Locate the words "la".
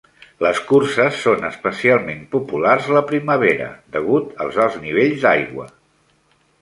2.95-3.03